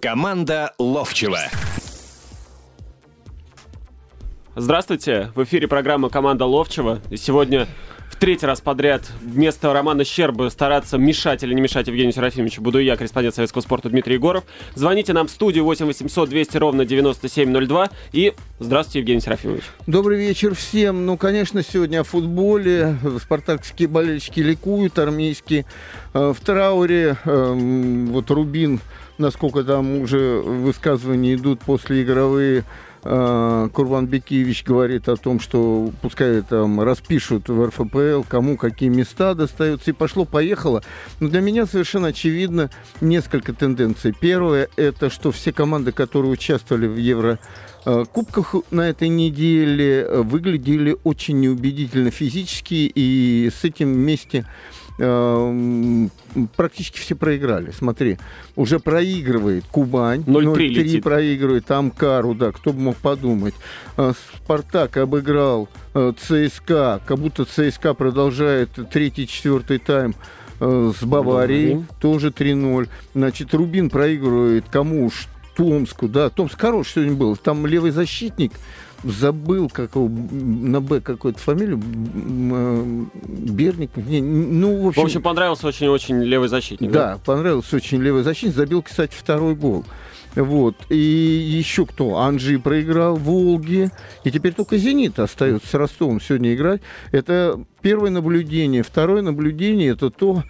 [0.00, 1.40] Команда Ловчева.
[4.56, 7.00] Здравствуйте, в эфире программа «Команда Ловчева».
[7.10, 7.68] И сегодня
[8.08, 12.78] в третий раз подряд вместо Романа Щербы стараться мешать или не мешать Евгению Серафимовичу буду
[12.78, 14.44] я, корреспондент Советского спорта Дмитрий Егоров.
[14.74, 17.90] Звоните нам в студию 8 800 200 ровно 9702.
[18.12, 19.64] И здравствуйте, Евгений Серафимович.
[19.86, 21.04] Добрый вечер всем.
[21.04, 22.96] Ну, конечно, сегодня о футболе.
[23.20, 25.66] Спартакские болельщики ликуют, армейские.
[26.14, 28.80] Э, в трауре эм, вот Рубин,
[29.20, 32.64] насколько там уже высказывания идут после игровые
[33.02, 39.34] Э, Курбан Бекиевич говорит о том, что пускай там распишут в РФПЛ, кому какие места
[39.34, 40.82] достаются, и пошло-поехало.
[41.18, 44.14] Но для меня совершенно очевидно несколько тенденций.
[44.18, 47.38] Первое, это что все команды, которые участвовали в Евро
[47.86, 54.44] э, Кубках на этой неделе выглядели очень неубедительно физически, и с этим вместе
[55.02, 56.10] Эм,
[56.56, 57.70] практически все проиграли.
[57.70, 58.18] Смотри,
[58.54, 63.54] уже проигрывает Кубань, 0-3 проигрывает, там Кару, да, кто бы мог подумать.
[63.96, 70.14] Э, Спартак обыграл э, ЦСКА, как будто ЦСКА продолжает третий-четвертый тайм
[70.60, 71.86] э, с Баварией, Баварии.
[71.98, 72.88] тоже 3-0.
[73.14, 75.28] Значит, Рубин проигрывает кому уж?
[75.56, 77.36] Томску, да, Томск хороший сегодня был.
[77.36, 78.52] Там левый защитник,
[79.04, 81.78] забыл, как его, на Б какую-то фамилию,
[83.26, 85.02] Берник, не, ну, в общем...
[85.02, 86.90] В общем, понравился очень-очень левый защитник.
[86.90, 89.84] Да, да, понравился очень левый защитник, забил, кстати, второй гол.
[90.34, 90.76] Вот.
[90.90, 92.18] И еще кто?
[92.18, 93.90] Анжи проиграл Волги.
[94.24, 96.80] И теперь только «Зенит» остается с Ростовом сегодня играть.
[97.10, 98.82] Это первое наблюдение.
[98.82, 100.42] Второе наблюдение– это то,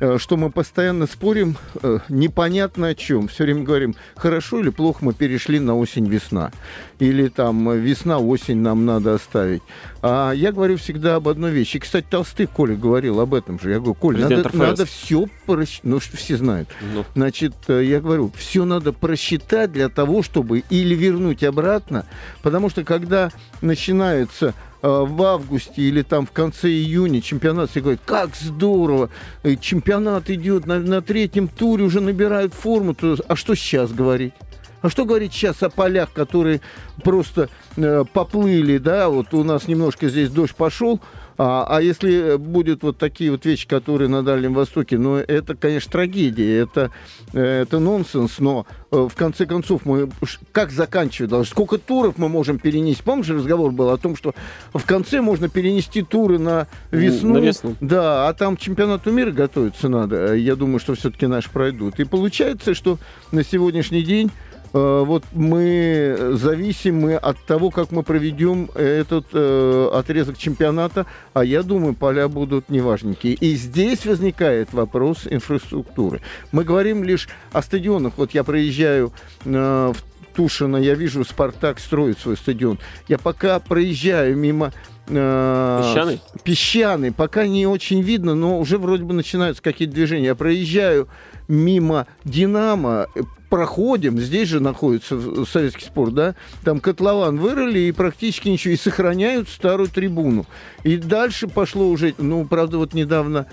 [0.00, 3.26] Э, что мы постоянно спорим э, непонятно о чем.
[3.28, 6.52] Все время говорим, хорошо или плохо мы перешли на осень-весна.
[7.00, 9.62] Или там весна-осень нам надо оставить.
[10.02, 11.78] А я говорю всегда об одной вещи.
[11.78, 13.70] И, кстати, Толстых, Коля, говорил об этом же.
[13.70, 15.84] Я говорю, Коля, надо, надо все просчитать.
[15.84, 16.68] Ну, все знают.
[16.94, 17.04] Ну.
[17.14, 22.06] Значит, э, я говорю, все надо просчитать для того, чтобы или вернуть обратно.
[22.42, 28.00] Потому что когда начинается Э, в августе или там в конце июня чемпионат, все говорят,
[28.04, 29.10] как здорово,
[29.42, 34.34] э, чемпионат идет на, на третьем туре, уже набирают форму, то, а что сейчас говорить?
[34.80, 36.60] А что говорить сейчас о полях, которые
[37.02, 41.00] просто э, поплыли, да, вот у нас немножко здесь дождь пошел,
[41.40, 45.90] а, а если будет вот такие вот вещи, которые на Дальнем Востоке, ну, это, конечно,
[45.92, 46.90] трагедия, это,
[47.32, 50.10] э, это нонсенс, но э, в конце концов мы
[50.50, 51.48] как заканчивать должны?
[51.48, 53.04] Сколько туров мы можем перенести?
[53.04, 54.34] Помнишь, разговор был о том, что
[54.74, 57.34] в конце можно перенести туры на весну?
[57.34, 57.76] На весну.
[57.80, 60.34] Да, а там чемпионату мира готовиться надо.
[60.34, 62.00] Я думаю, что все-таки наши пройдут.
[62.00, 62.98] И получается, что
[63.30, 70.38] на сегодняшний день Э, вот мы зависимы от того, как мы проведем этот э, отрезок
[70.38, 73.34] чемпионата, а я думаю, поля будут неважненькие.
[73.34, 76.20] И здесь возникает вопрос инфраструктуры.
[76.52, 78.14] Мы говорим лишь о стадионах.
[78.16, 79.12] Вот я проезжаю
[79.44, 82.78] э, в Тушино, я вижу, Спартак строит свой стадион.
[83.08, 84.72] Я пока проезжаю мимо
[85.08, 86.20] э, Песчаный?
[86.44, 87.12] Песчаный.
[87.12, 90.26] Пока не очень видно, но уже вроде бы начинаются какие-то движения.
[90.26, 91.08] Я проезжаю
[91.48, 93.08] мимо Динамо,
[93.48, 99.48] проходим, здесь же находится советский спорт, да, там котлован вырыли и практически ничего, и сохраняют
[99.48, 100.46] старую трибуну.
[100.84, 103.46] И дальше пошло уже, ну, правда, вот недавно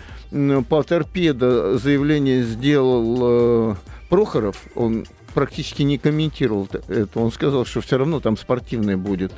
[0.69, 3.75] по торпедо заявление сделал э,
[4.09, 9.31] Прохоров, он практически не комментировал это, он сказал, что все равно там спортивная будет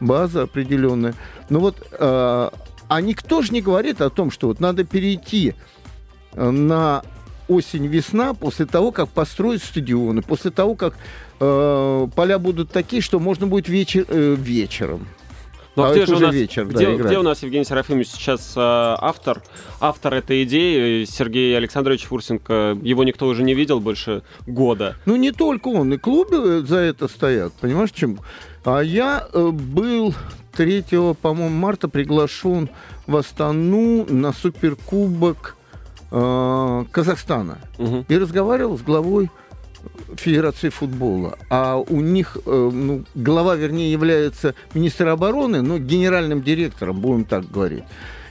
[0.00, 1.14] база определенная.
[1.48, 2.50] Ну вот, э,
[2.88, 5.54] а никто же не говорит о том, что вот надо перейти
[6.34, 7.02] на
[7.52, 10.94] осень-весна, после того, как построят стадионы, после того, как
[11.40, 15.06] э, поля будут такие, что можно будет вечер, э, вечером.
[15.74, 18.08] Ну, а, а где же у нас, вечер, где, да, где у нас Евгений Серафимович
[18.08, 19.42] сейчас э, автор,
[19.80, 24.96] автор этой идеи, Сергей Александрович Фурсенко, его никто уже не видел больше года.
[25.06, 28.18] Ну, не только он, и клубы за это стоят, понимаешь, чем?
[28.64, 30.14] А я э, был
[30.56, 30.84] 3,
[31.20, 32.68] по-моему, марта приглашен
[33.06, 35.56] в Астану на суперкубок
[36.12, 38.04] э, Казахстана угу.
[38.08, 39.30] и разговаривал с главой
[40.14, 41.38] Федерации футбола.
[41.50, 47.50] А у них, э, ну, глава, вернее, является министр обороны, но генеральным директором, будем так
[47.50, 47.84] говорить.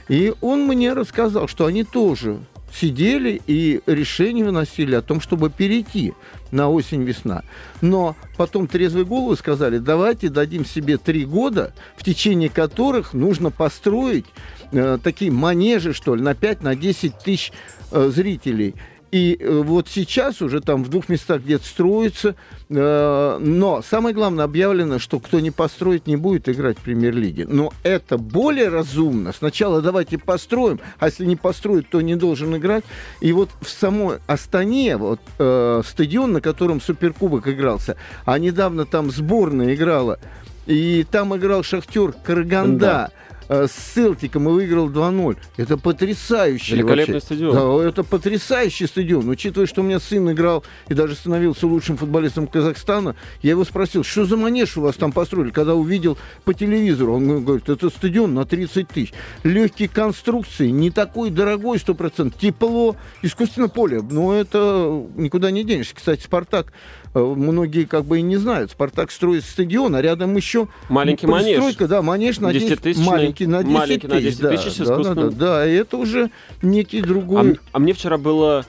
[0.08, 2.38] И он мне рассказал, что они тоже
[2.74, 6.14] сидели и решение выносили о том, чтобы перейти
[6.50, 7.44] на осень-весна.
[7.80, 14.26] Но потом трезвые головы сказали, давайте дадим себе три года, в течение которых нужно построить
[14.70, 16.76] э, такие манежи, что ли, на 5-10 на
[17.24, 17.52] тысяч
[17.90, 18.74] э, зрителей.
[19.12, 22.34] И э, вот сейчас уже там в двух местах где-то строится,
[22.70, 27.46] э, но самое главное объявлено, что кто не построит, не будет играть в премьер-лиге.
[27.46, 29.34] Но это более разумно.
[29.34, 32.84] Сначала давайте построим, а если не построить, то не должен играть.
[33.20, 39.10] И вот в самой Астане, вот э, стадион, на котором Суперкубок игрался, а недавно там
[39.10, 40.18] сборная играла,
[40.66, 42.86] и там играл Шахтер Караганда.
[42.86, 43.10] Да
[43.48, 45.36] Э, с Селтиком и выиграл 2-0.
[45.56, 47.26] Это потрясающий Великолепный вообще.
[47.26, 47.54] стадион.
[47.54, 49.28] Да, это потрясающий стадион.
[49.28, 54.04] Учитывая, что у меня сын играл и даже становился лучшим футболистом Казахстана, я его спросил,
[54.04, 57.14] что за манеж у вас там построили, когда увидел по телевизору.
[57.14, 59.12] Он говорит, это стадион на 30 тысяч.
[59.42, 62.34] Легкие конструкции, не такой дорогой 100%.
[62.38, 64.02] Тепло, искусственно поле.
[64.02, 65.94] Но это никуда не денешься.
[65.94, 66.72] Кстати, «Спартак»
[67.14, 68.70] многие как бы и не знают.
[68.70, 70.68] «Спартак» строит стадион, а рядом еще...
[70.88, 71.76] Маленький манеж.
[71.76, 74.38] Да, манеж на 10, 10 маленький на 10 маленький тысяч.
[74.38, 76.30] На 10 тысяч да, да, да, да, да, и это уже
[76.62, 77.52] некий другой...
[77.52, 78.64] А, а мне вчера было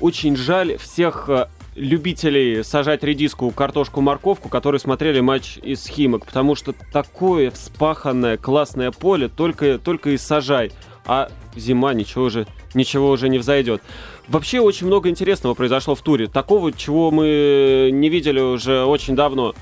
[0.00, 6.54] очень жаль всех э, любителей сажать редиску, картошку, морковку, которые смотрели матч из Химок, потому
[6.54, 10.72] что такое вспаханное классное поле только, только и сажай,
[11.06, 13.82] а зима ничего уже, ничего уже не взойдет.
[14.28, 19.54] Вообще очень много интересного произошло в туре, такого, чего мы не видели уже очень давно.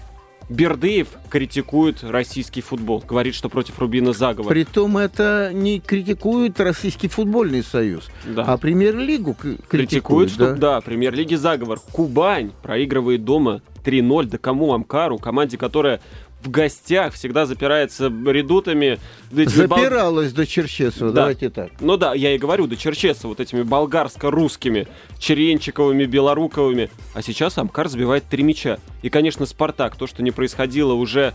[0.49, 4.53] Бердыев критикует российский футбол, говорит, что против Рубина заговор.
[4.53, 8.45] Притом это не критикует Российский футбольный союз, да.
[8.45, 9.69] а премьер-лигу критикует.
[9.69, 11.81] Критикует, что да, премьер-лиги заговор.
[11.93, 16.01] Кубань проигрывает дома 3-0, да кому Амкару, команде, которая
[16.47, 18.99] в гостях всегда запирается редутами.
[19.31, 20.37] Запиралась бол...
[20.37, 21.21] до Черчесова, да.
[21.23, 21.71] давайте так.
[21.81, 24.87] Ну да, я и говорю, до Черчесова, вот этими болгарско-русскими,
[25.19, 26.89] Черенчиковыми, Белоруковыми.
[27.15, 28.79] А сейчас Амкар забивает три мяча.
[29.03, 31.35] И, конечно, Спартак, то, что не происходило уже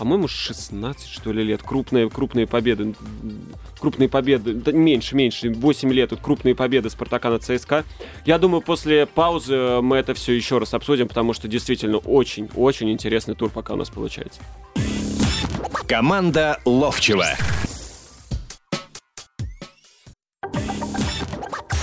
[0.00, 1.62] по-моему, 16, что ли, лет.
[1.62, 2.94] Крупные, крупные победы.
[3.78, 4.54] Крупные победы.
[4.54, 5.50] Да, меньше, меньше.
[5.50, 6.08] 8 лет.
[6.08, 7.84] Тут крупные победы Спартака на ЦСКА.
[8.24, 13.34] Я думаю, после паузы мы это все еще раз обсудим, потому что действительно очень-очень интересный
[13.34, 14.40] тур пока у нас получается.
[15.86, 17.26] Команда Ловчева.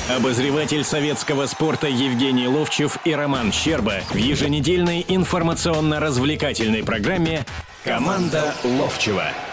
[0.10, 7.46] Обозреватель советского спорта Евгений Ловчев и Роман Щерба в еженедельной информационно-развлекательной программе
[7.88, 9.47] Команда Ловчева.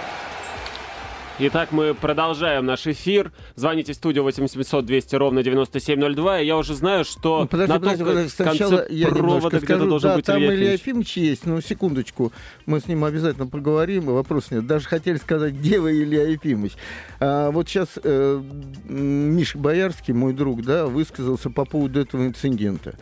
[1.37, 3.33] Итак, мы продолжаем наш эфир.
[3.57, 6.41] Звоните в студию 8700 200 ровно 9702.
[6.41, 10.11] И я уже знаю, что ну, подожди, на подожди, подожди, сначала я провода скажу, должен
[10.11, 12.33] да, быть там Илья Ефимович есть, но секундочку,
[12.67, 14.65] мы с ним обязательно поговорим, вопрос нет.
[14.69, 16.75] Даже хотели сказать, где вы, Илья Ефимович.
[17.19, 18.41] А, вот сейчас э,
[18.85, 22.95] Миша Боярский, мой друг, да, высказался по поводу этого инцидента.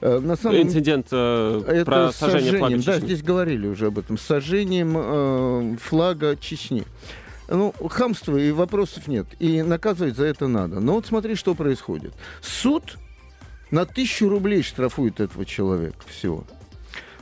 [0.00, 0.62] А, на самом...
[0.62, 2.86] Инцидент э, это про сожжение флага Чечни.
[2.92, 4.18] Да, здесь говорили уже об этом.
[4.18, 6.84] Сожжением э, флага Чечни.
[7.48, 9.26] Ну, хамство и вопросов нет.
[9.38, 10.80] И наказывать за это надо.
[10.80, 12.14] Но вот смотри, что происходит.
[12.40, 12.98] Суд
[13.70, 16.44] на тысячу рублей штрафует этого человека всего.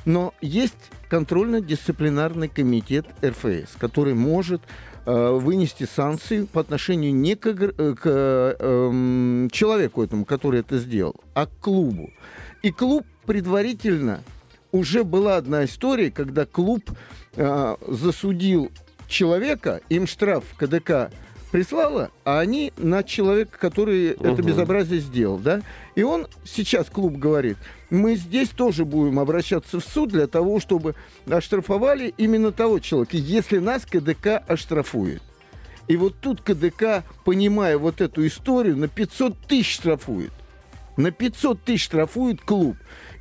[0.04, 0.74] Но есть
[1.08, 4.62] контрольно-дисциплинарный комитет РФС, который может
[5.04, 11.16] э, вынести санкции по отношению не к, э, к э, человеку этому, который это сделал,
[11.34, 12.10] а к клубу.
[12.62, 14.22] И клуб предварительно
[14.72, 16.82] уже была одна история, когда клуб
[17.34, 18.70] э, засудил
[19.10, 21.10] человека, им штраф КДК
[21.50, 24.28] прислала, а они на человека, который угу.
[24.28, 25.62] это безобразие сделал, да?
[25.94, 27.58] И он сейчас, клуб говорит,
[27.90, 30.94] мы здесь тоже будем обращаться в суд для того, чтобы
[31.28, 35.22] оштрафовали именно того человека, если нас КДК оштрафует.
[35.88, 40.30] И вот тут КДК, понимая вот эту историю, на 500 тысяч штрафует.
[40.96, 42.76] На 500 тысяч штрафует клуб.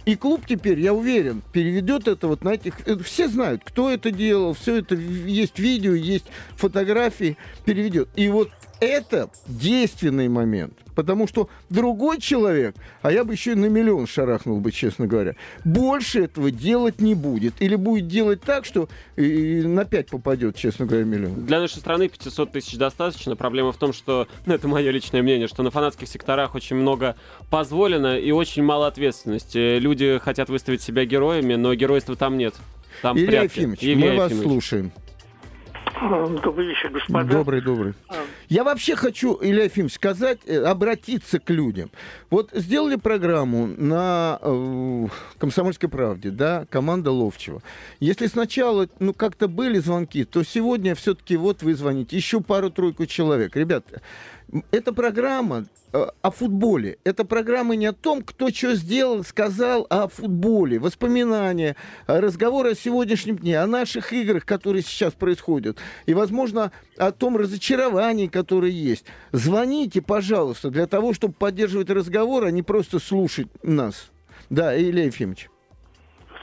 [0.09, 2.79] И клуб теперь, я уверен, переведет это вот на этих...
[2.88, 8.10] Э, все знают, кто это делал, все это есть видео, есть фотографии, переведет.
[8.15, 10.74] И вот это действенный момент.
[11.00, 15.36] Потому что другой человек, а я бы еще и на миллион шарахнул бы, честно говоря,
[15.63, 17.62] больше этого делать не будет.
[17.62, 21.46] Или будет делать так, что и на 5 попадет, честно говоря, миллион.
[21.46, 23.38] Для нашей страны 500 тысяч достаточно.
[23.38, 27.15] Проблема в том, что, ну, это мое личное мнение, что на фанатских секторах очень много
[27.50, 29.79] позволено и очень мало ответственности.
[29.79, 32.56] Люди хотят выставить себя героями, но геройства там нет.
[33.01, 34.91] Там Илья Ефимович, мы вас слушаем.
[36.44, 37.24] Добрый вечер, господа.
[37.24, 37.94] Добрый, добрый.
[38.50, 41.91] Я вообще хочу, Илья Ефимович, сказать, э, обратиться к людям.
[42.32, 47.62] Вот сделали программу на э, «Комсомольской правде», да, команда Ловчева.
[48.00, 53.56] Если сначала, ну, как-то были звонки, то сегодня все-таки вот вы звоните, еще пару-тройку человек.
[53.56, 54.01] Ребята,
[54.72, 56.98] эта программа э, о футболе.
[57.03, 60.79] Это программа не о том, кто что сделал, сказал, а о футболе.
[60.79, 61.75] Воспоминания,
[62.08, 65.77] разговоры о сегодняшнем дне, о наших играх, которые сейчас происходят.
[66.06, 69.06] И, возможно, о том разочаровании, которое есть.
[69.32, 74.12] Звоните, пожалуйста, для того, чтобы поддерживать разговор, а не просто слушать нас.
[74.50, 75.50] Да, Илья Ефимович.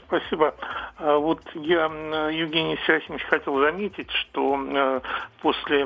[0.07, 0.55] Спасибо.
[0.97, 1.85] А вот я,
[2.31, 5.01] Евгений Серафимович, хотел заметить, что э,
[5.41, 5.81] после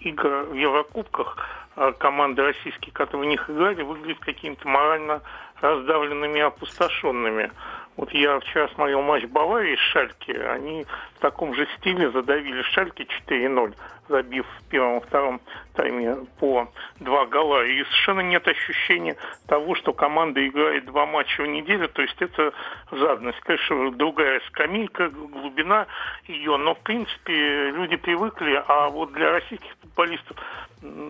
[0.00, 1.38] игр в Еврокубках
[1.76, 5.22] э, команды российские, которые в них играли, выглядят какими-то морально
[5.62, 7.52] раздавленными и опустошенными.
[7.96, 10.32] Вот я вчера смотрел матч Баварии с Шальки.
[10.32, 10.84] Они
[11.16, 13.74] в таком же стиле задавили Шальки 4-0,
[14.08, 15.40] забив в первом и втором
[15.74, 17.64] тайме по два гола.
[17.64, 21.88] И совершенно нет ощущения того, что команда играет два матча в неделю.
[21.88, 22.52] То есть это
[22.90, 23.38] жадность.
[23.40, 25.86] Конечно, другая скамейка, глубина
[26.26, 26.56] ее.
[26.56, 28.60] Но, в принципе, люди привыкли.
[28.66, 30.36] А вот для российских футболистов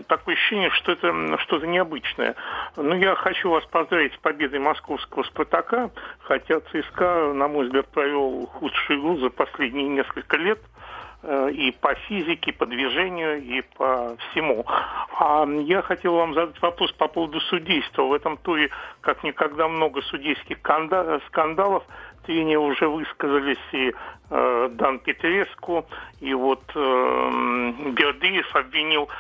[0.06, 2.34] такое ощущение, что это что-то необычное.
[2.76, 5.90] Но я хочу вас поздравить с победой московского «Спартака»,
[6.20, 10.60] хотя ЦСКА, на мой взгляд, провел худшую игру за последние несколько лет
[11.22, 14.64] э, и по физике, и по движению, и по всему.
[14.66, 18.02] А я хотел вам задать вопрос по поводу судейства.
[18.02, 20.58] В этом туре как никогда много судейских
[21.28, 21.84] скандалов.
[22.26, 23.92] Тренеры уже высказались и
[24.30, 25.86] э, Дан Петреску,
[26.20, 29.10] и вот э, Бердыев обвинил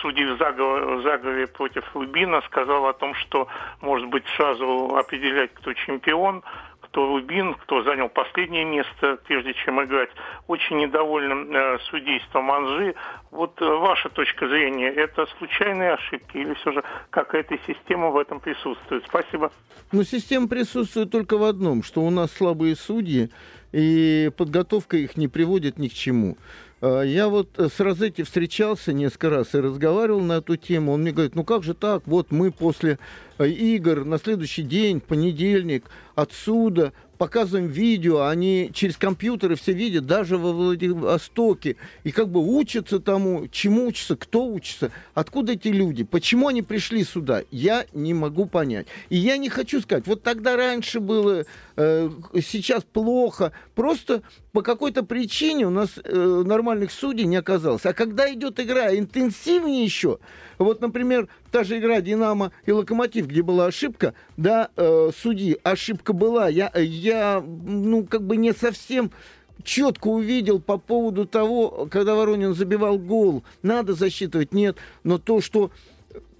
[0.00, 3.48] судей в заговоре, против Рубина, сказал о том, что,
[3.80, 6.42] может быть, сразу определять, кто чемпион,
[6.90, 10.10] кто Рубин, кто занял последнее место, прежде чем играть.
[10.48, 12.94] Очень недовольным э, судейством Анжи.
[13.30, 18.40] Вот э, ваша точка зрения, это случайные ошибки или все же какая-то система в этом
[18.40, 19.04] присутствует?
[19.06, 19.52] Спасибо.
[19.92, 23.30] Ну, система присутствует только в одном, что у нас слабые судьи,
[23.72, 26.36] и подготовка их не приводит ни к чему.
[26.80, 30.92] А, я вот с Розетти встречался несколько раз и разговаривал на эту тему.
[30.92, 32.98] Он мне говорит, ну как же так, вот мы после
[33.38, 35.84] э, игр на следующий день, понедельник,
[36.14, 42.98] отсюда показываем видео, они через компьютеры все видят, даже во Владивостоке, и как бы учатся
[42.98, 48.46] тому, чему учатся, кто учится, откуда эти люди, почему они пришли сюда, я не могу
[48.46, 48.86] понять.
[49.10, 51.44] И я не хочу сказать, вот тогда раньше было,
[51.76, 52.10] э,
[52.42, 54.22] сейчас плохо, просто
[54.52, 57.84] по какой-то причине у нас э, нормальных судей не оказалось.
[57.84, 60.20] А когда идет игра интенсивнее еще,
[60.56, 66.12] вот, например, та же игра «Динамо» и «Локомотив», где была ошибка, да, э, судьи, ошибка
[66.12, 69.10] была, я, я, ну, как бы не совсем
[69.62, 75.70] четко увидел по поводу того, когда Воронин забивал гол, надо засчитывать, нет, но то, что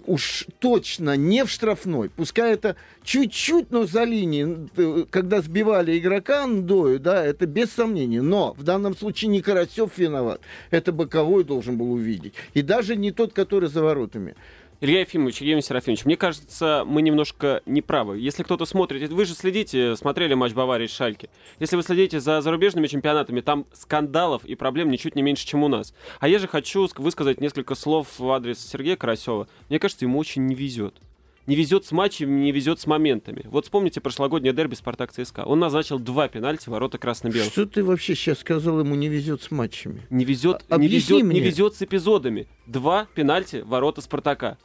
[0.05, 6.99] уж точно не в штрафной, пускай это чуть-чуть, но за линией, когда сбивали игрока Ндою,
[6.99, 8.21] да, это без сомнения.
[8.21, 10.41] Но в данном случае не Карасев виноват,
[10.71, 12.33] это боковой должен был увидеть.
[12.53, 14.35] И даже не тот, который за воротами.
[14.83, 18.17] Илья Ефимович, Евгений Серафимович, мне кажется, мы немножко неправы.
[18.17, 21.29] Если кто-то смотрит, вы же следите, смотрели матч Баварии с Шальки.
[21.59, 25.67] Если вы следите за зарубежными чемпионатами, там скандалов и проблем ничуть не меньше, чем у
[25.67, 25.93] нас.
[26.19, 29.47] А я же хочу высказать несколько слов в адрес Сергея Карасева.
[29.69, 30.95] Мне кажется, ему очень не везет
[31.47, 33.43] не везет с матчами, не везет с моментами.
[33.45, 35.43] Вот вспомните прошлогоднее дерби Спартак ЦСКА.
[35.45, 37.51] Он назначил два пенальти ворота красно-белых.
[37.51, 40.01] Что ты вообще сейчас сказал, ему не везет с матчами?
[40.09, 41.39] Не везет, а, не везет, мне.
[41.39, 42.47] не везет с эпизодами.
[42.67, 44.57] Два пенальти ворота Спартака.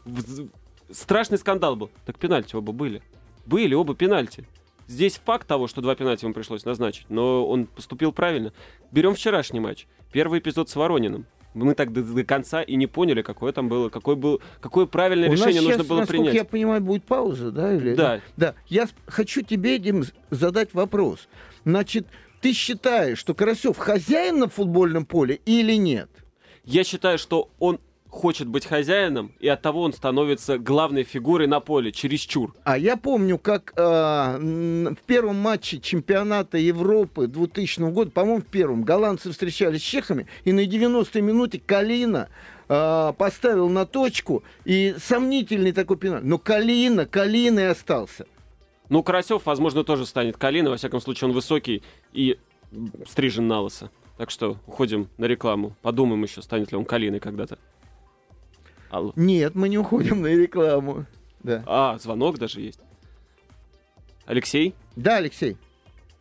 [0.90, 1.90] Страшный скандал был.
[2.04, 3.02] Так пенальти оба были.
[3.46, 4.46] Были оба пенальти.
[4.88, 8.52] Здесь факт того, что два пенальти ему пришлось назначить, но он поступил правильно.
[8.92, 9.86] Берем вчерашний матч.
[10.12, 11.26] Первый эпизод с Ворониным
[11.64, 15.28] мы так до, до конца и не поняли, какое там было, какое, был, какое правильное
[15.28, 16.34] У решение нужно сейчас, было принять.
[16.34, 17.74] я понимаю, будет пауза, да?
[17.74, 18.20] Или, да.
[18.36, 18.54] Да.
[18.66, 21.28] Я хочу тебе, Дим, задать вопрос.
[21.64, 22.06] Значит,
[22.40, 26.10] ты считаешь, что Карасев хозяин на футбольном поле или нет?
[26.64, 27.80] Я считаю, что он
[28.16, 32.54] хочет быть хозяином, и от того он становится главной фигурой на поле, чересчур.
[32.64, 38.82] А я помню, как э, в первом матче чемпионата Европы 2000 года, по-моему, в первом,
[38.82, 42.28] голландцы встречались с чехами, и на 90-й минуте Калина
[42.68, 46.26] э, поставил на точку, и сомнительный такой пенальти.
[46.26, 48.26] Но Калина, Калина и остался.
[48.88, 51.82] Ну, Карасев, возможно, тоже станет Калина, во всяком случае, он высокий
[52.12, 52.38] и
[53.06, 53.90] стрижен на лысо.
[54.16, 55.76] Так что уходим на рекламу.
[55.82, 57.58] Подумаем еще, станет ли он Калиной когда-то.
[58.96, 59.12] Алло.
[59.14, 61.04] Нет, мы не уходим на рекламу.
[61.42, 61.62] Да.
[61.66, 62.80] А, звонок даже есть.
[64.24, 64.74] Алексей?
[64.96, 65.58] Да, Алексей.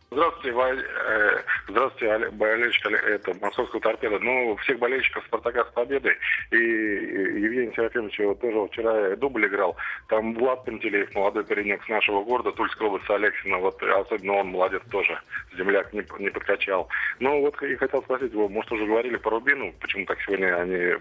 [0.08, 0.84] Здравствуйте, Валь...
[0.84, 4.20] э, здравствуйте, болельщик это, московского торпеда.
[4.20, 6.16] Ну, всех болельщиков Спартака с победой.
[6.52, 9.76] И Евгений Серафимович тоже вчера дубль играл.
[10.08, 13.58] Там Влад Пантелеев, молодой паренек с нашего города, Тульской области, Алексина.
[13.58, 15.20] Вот особенно он молодец тоже.
[15.56, 16.88] Земляк не, не подкачал.
[17.18, 20.94] Ну, вот и хотел спросить его, может, уже говорили по Рубину, почему так сегодня они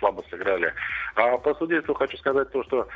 [0.00, 0.74] слабо сыграли.
[1.14, 2.88] А по судейству хочу сказать то, что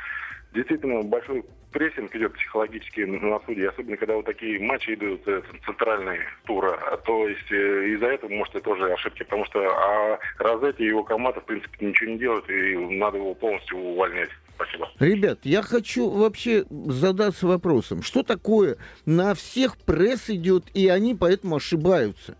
[0.55, 6.21] действительно большой прессинг идет психологически на суде, особенно когда вот такие матчи идут э, центральные
[6.45, 6.79] тура.
[7.05, 11.03] То есть э, из-за этого, может, это тоже ошибки, потому что а Розетти и его
[11.03, 14.29] команда, в принципе, ничего не делают, и надо его полностью увольнять.
[14.55, 14.89] Спасибо.
[14.99, 21.57] Ребят, я хочу вообще задаться вопросом, что такое на всех пресс идет, и они поэтому
[21.57, 22.37] ошибаются.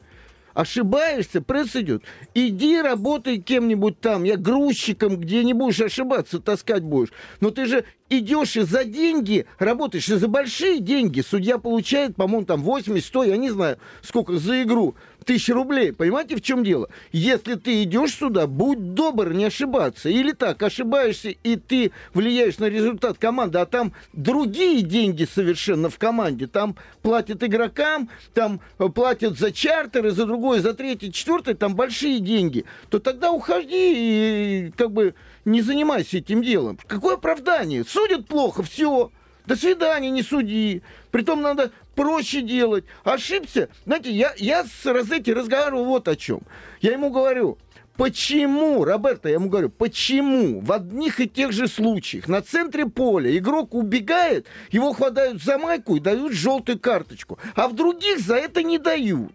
[0.55, 2.03] Ошибаешься, пресс идет.
[2.33, 4.23] Иди работай кем-нибудь там.
[4.23, 7.11] Я грузчиком, где не будешь ошибаться, таскать будешь.
[7.41, 11.19] Но ты же идешь и за деньги работаешь, и за большие деньги.
[11.19, 14.95] Судья получает, по-моему, там 80, 100, я не знаю, сколько за игру
[15.25, 15.91] тысяч рублей.
[15.91, 16.89] Понимаете, в чем дело?
[17.11, 20.09] Если ты идешь сюда, будь добр, не ошибаться.
[20.09, 25.97] Или так, ошибаешься, и ты влияешь на результат команды, а там другие деньги совершенно в
[25.97, 26.47] команде.
[26.47, 32.19] Там платят игрокам, там э, платят за чартеры, за другое, за третье, четвертое, там большие
[32.19, 32.65] деньги.
[32.89, 36.79] То тогда уходи и как бы не занимайся этим делом.
[36.87, 37.83] Какое оправдание?
[37.83, 39.11] Судят плохо, все.
[39.47, 40.81] До свидания, не суди.
[41.11, 42.85] Притом надо проще делать.
[43.03, 43.69] Ошибся.
[43.85, 46.41] Знаете, я, я с Розетти разговаривал вот о чем.
[46.81, 47.57] Я ему говорю,
[47.97, 53.35] Почему, Роберто, я ему говорю, почему в одних и тех же случаях на центре поля
[53.37, 58.63] игрок убегает, его хватают за майку и дают желтую карточку, а в других за это
[58.63, 59.31] не дают?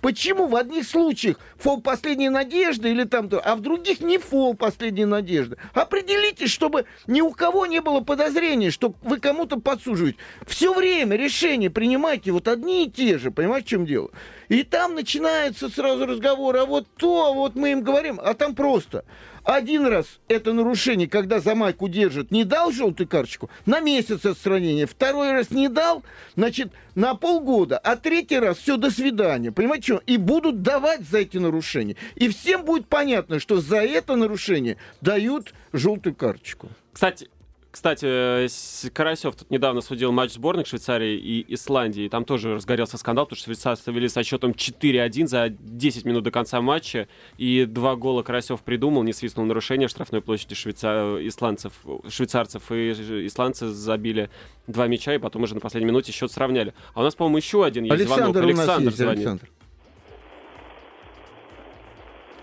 [0.00, 4.54] Почему в одних случаях фол последней надежды или там то, а в других не фол
[4.54, 5.56] последней надежды?
[5.74, 10.18] Определите, чтобы ни у кого не было подозрения, что вы кому-то подсуживаете.
[10.46, 14.10] Все время решения принимайте вот одни и те же, понимаете, в чем дело?
[14.48, 19.04] И там начинается сразу разговор, а вот то, вот мы им говорим, а там просто.
[19.46, 24.88] Один раз это нарушение, когда за майку держит, не дал желтую карточку, на месяц отстранения.
[24.88, 26.02] Второй раз не дал,
[26.34, 27.78] значит, на полгода.
[27.78, 29.52] А третий раз все, до свидания.
[29.52, 30.02] Понимаете, что?
[30.04, 31.94] И будут давать за эти нарушения.
[32.16, 36.68] И всем будет понятно, что за это нарушение дают желтую карточку.
[36.92, 37.28] Кстати,
[37.76, 42.08] кстати, Карасев тут недавно судил матч сборных Швейцарии и Исландии.
[42.08, 46.30] Там тоже разгорелся скандал, потому что швейцарцы вели со счетом 4-1 за 10 минут до
[46.30, 47.06] конца матча.
[47.36, 51.18] И два гола Карасев придумал, не свистнул нарушение в штрафной площади швейцар...
[51.20, 51.74] исландцев,
[52.08, 52.72] швейцарцев.
[52.72, 52.92] И
[53.26, 54.30] исландцы забили
[54.66, 56.72] два мяча, и потом уже на последней минуте счет сравняли.
[56.94, 58.56] А у нас, по-моему, еще один есть Александр звонок.
[58.56, 59.18] Александр есть, звонит.
[59.18, 59.48] Александр.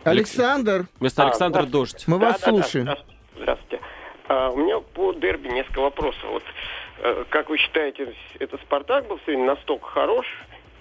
[0.03, 0.87] Александр.
[0.99, 2.03] Вместо а, Александра Дождь.
[2.05, 2.85] Мы вас да, слушаем.
[2.85, 3.01] Да, да,
[3.35, 3.83] здравствуйте.
[4.27, 6.23] А, у меня по дерби несколько вопросов.
[6.23, 6.43] Вот,
[6.99, 10.25] э, как вы считаете, этот «Спартак» был сегодня настолько хорош,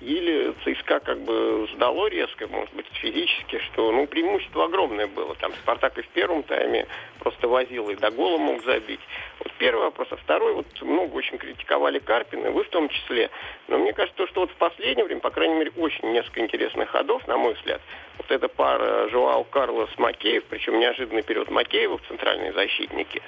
[0.03, 5.35] или ЦСКА как бы сдало резко, может быть, физически, что, ну, преимущество огромное было.
[5.37, 6.87] Там Спартак и в первом тайме
[7.21, 9.01] просто возил и до гола мог забить.
[9.39, 10.09] Вот первый вопрос.
[10.11, 13.31] А второй, вот много очень критиковали Карпина, вы в том числе.
[13.69, 17.27] Но мне кажется, что вот в последнее время, по крайней мере, очень несколько интересных ходов,
[17.29, 17.81] на мой взгляд.
[18.19, 23.23] Вот эта пара Жуау Карлос Макеев, причем неожиданный период Макеева в центральные защитники.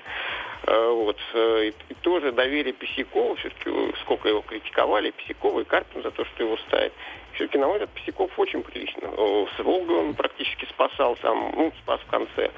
[0.66, 1.16] Э, вот.
[1.34, 3.70] Э, и тоже доверие Писякова, все-таки
[4.02, 6.92] сколько его критиковали, Писякова и Карпин за то, что его ставит.
[7.34, 9.10] Все-таки, на мой взгляд, Писяков очень прилично.
[9.56, 12.50] С Волгой он практически спасал там, ну, спас в конце.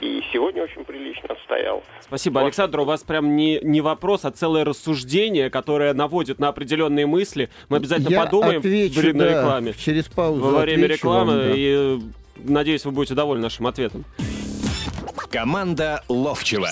[0.00, 1.82] И сегодня очень прилично отстоял.
[2.00, 2.44] Спасибо, вот.
[2.46, 2.80] Александр.
[2.80, 7.50] У вас прям не, не вопрос, а целое рассуждение, которое наводит на определенные мысли.
[7.68, 9.74] Мы обязательно Я подумаем отвечу, перед да, рекламе.
[9.74, 10.40] Через паузу.
[10.40, 11.32] Во время рекламы.
[11.32, 11.52] Вам, да.
[11.54, 11.98] И
[12.38, 14.04] надеюсь, вы будете довольны нашим ответом.
[15.30, 16.70] Команда Ловчева.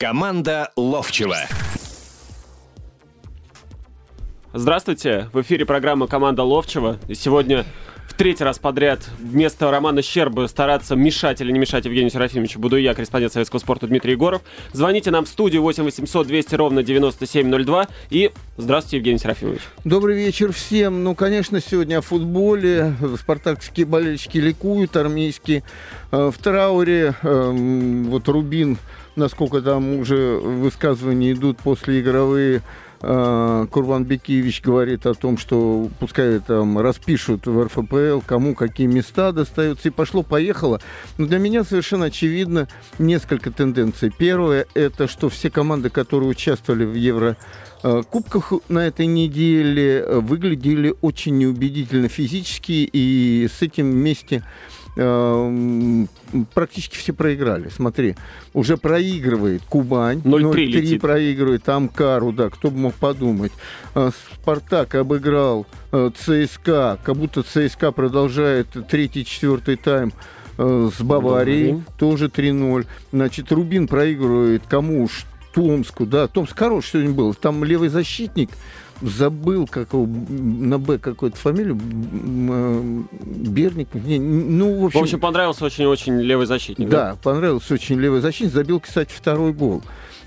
[0.00, 1.36] Команда Ловчева.
[4.54, 6.98] Здравствуйте, в эфире программа «Команда Ловчева».
[7.06, 7.66] И сегодня
[8.08, 12.76] в третий раз подряд вместо Романа Щерба стараться мешать или не мешать Евгению Серафимовичу буду
[12.78, 14.40] я, корреспондент Советского спорта Дмитрий Егоров.
[14.72, 17.88] Звоните нам в студию 8 800 200 ровно 9702.
[18.08, 19.60] И здравствуйте, Евгений Серафимович.
[19.84, 21.04] Добрый вечер всем.
[21.04, 22.94] Ну, конечно, сегодня о футболе.
[23.20, 25.62] Спартакские болельщики ликуют, армейские.
[26.10, 28.78] Э, в трауре эм, вот Рубин,
[29.16, 32.62] насколько там уже высказывания идут после игровые
[33.02, 39.32] Э, Курбан Бекиевич говорит о том, что пускай там распишут в РФПЛ, кому какие места
[39.32, 40.80] достаются, и пошло-поехало.
[41.16, 42.68] Но для меня совершенно очевидно
[42.98, 44.12] несколько тенденций.
[44.16, 47.38] Первое, это что все команды, которые участвовали в Евро
[47.82, 54.44] э, кубках на этой неделе, выглядели очень неубедительно физически, и с этим вместе
[54.96, 56.06] э,
[56.54, 57.68] практически все проиграли.
[57.68, 58.16] Смотри,
[58.54, 63.52] уже проигрывает Кубань, 0-3 проигрывает Амкару, да, кто бы мог подумать.
[63.94, 70.12] Э, Спартак обыграл э, ЦСКА, как будто ЦСКА продолжает третий, четвертый тайм
[70.58, 72.86] э, с Баварией, тоже 3-0.
[73.12, 75.26] Значит, Рубин проигрывает кому уж?
[75.52, 77.34] Томску, да, Томск хороший сегодня был.
[77.34, 78.50] Там левый защитник,
[79.00, 85.64] забыл, как его, на Б какую-то фамилию, Берник, не, ну, в В общем, общем, понравился
[85.64, 86.88] очень-очень левый защитник.
[86.88, 89.82] да, понравился очень левый защитник, забил, кстати, второй гол.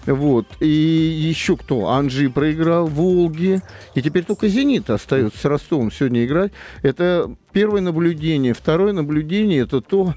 [0.05, 0.47] Вот.
[0.59, 1.89] И еще кто?
[1.89, 3.61] Анжи проиграл Волги.
[3.95, 6.51] И теперь только «Зенит» остается с Ростовом сегодня играть.
[6.81, 8.53] Это первое наблюдение.
[8.53, 10.13] Второе наблюдение– это то,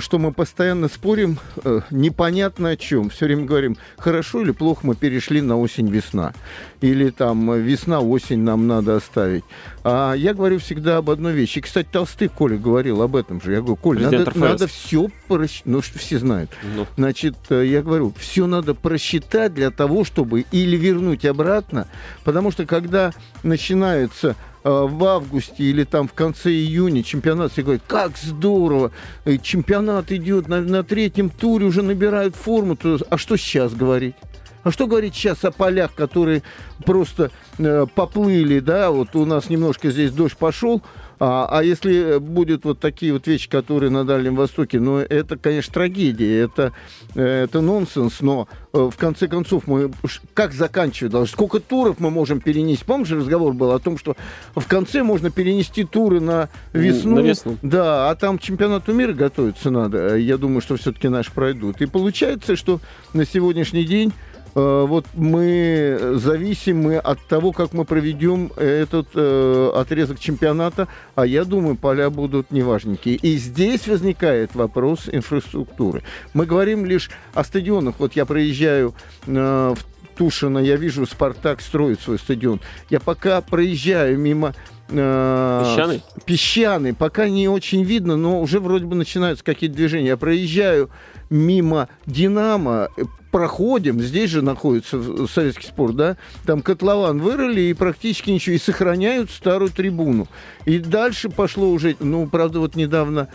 [0.00, 3.10] что мы постоянно спорим э, непонятно о чем.
[3.10, 6.32] Все время говорим, хорошо или плохо мы перешли на осень-весна.
[6.80, 9.44] Или там э, весна-осень нам надо оставить.
[9.84, 11.58] А я говорю всегда об одной вещи.
[11.58, 13.52] И, кстати, Толстых Коля говорил об этом же.
[13.52, 14.36] Я говорю, Президент надо, РФС.
[14.40, 15.66] надо все просчитать.
[15.66, 16.50] Ну, что все знают.
[16.76, 21.88] Ну, Значит, э, я говорю, все надо просчитать для того, чтобы или вернуть обратно,
[22.24, 27.82] потому что когда начинается э, в августе или там в конце июня чемпионат, все говорят,
[27.86, 28.92] как здорово,
[29.24, 34.14] э, чемпионат идет на, на третьем туре, уже набирают форму, то, а что сейчас говорить?
[34.62, 36.42] А что говорить сейчас о полях, которые
[36.84, 40.82] просто э, поплыли, да, вот у нас немножко здесь дождь пошел,
[41.24, 45.72] а, а если будут вот такие вот вещи, которые на Дальнем Востоке, ну, это, конечно,
[45.72, 46.72] трагедия, это,
[47.14, 49.92] э, это нонсенс, но э, в конце концов мы
[50.34, 51.32] как заканчивать должны?
[51.32, 52.84] Сколько туров мы можем перенести?
[52.84, 54.16] Помнишь, разговор был о том, что
[54.56, 57.14] в конце можно перенести туры на весну?
[57.14, 57.56] На весну.
[57.62, 60.16] Да, а там чемпионату мира готовиться надо.
[60.16, 61.80] Я думаю, что все-таки наши пройдут.
[61.82, 62.80] И получается, что
[63.14, 64.12] на сегодняшний день
[64.54, 71.76] вот мы зависимы от того, как мы проведем этот э, отрезок чемпионата, а я думаю,
[71.76, 73.16] поля будут неважненькие.
[73.16, 76.02] И здесь возникает вопрос инфраструктуры.
[76.34, 77.94] Мы говорим лишь о стадионах.
[77.98, 78.94] Вот я проезжаю
[79.26, 82.60] э, в Тушино, я вижу, Спартак строит свой стадион.
[82.90, 84.54] Я пока проезжаю мимо
[84.88, 86.02] э, Песчаный?
[86.26, 90.08] песчаный, пока не очень видно, но уже вроде бы начинаются какие-то движения.
[90.08, 90.90] Я проезжаю
[91.30, 96.16] мимо Динамо, э, проходим, здесь же находится советский спорт, да,
[96.46, 100.28] там котлован вырыли и практически ничего, и сохраняют старую трибуну.
[100.66, 103.28] И дальше пошло уже, ну, правда, вот недавно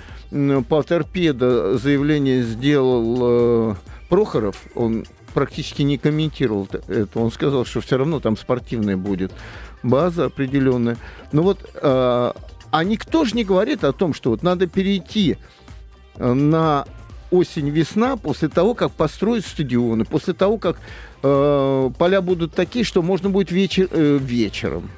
[0.70, 3.76] по торпедо заявление сделал э,
[4.08, 9.32] Прохоров, он практически не комментировал это, он сказал, что все равно там спортивная будет
[9.84, 10.98] база определенная.
[11.32, 11.82] Ну вот, э,
[12.72, 15.38] а никто же не говорит о том, что вот надо перейти
[16.16, 16.86] э, на
[17.32, 20.78] осень-весна после того, как построят стадионы, после того, как
[21.24, 24.90] э, поля будут такие, что можно будет вечер, э, вечером.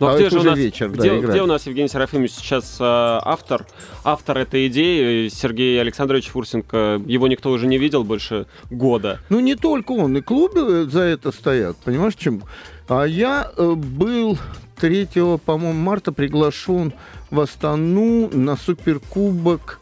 [0.00, 1.30] Ну, а А где же у нас, вечер, да, где, играть.
[1.30, 3.66] где у нас Евгений Серафимович сейчас э, автор,
[4.04, 9.18] автор этой идеи, э, Сергей Александрович Фурсенко, его никто уже не видел больше года.
[9.28, 12.44] Ну, не только он, и клубы за это стоят, понимаешь, чем?
[12.88, 14.38] А я э, был
[14.80, 15.08] 3,
[15.44, 16.92] по-моему, марта приглашен
[17.30, 19.80] в Астану на суперкубок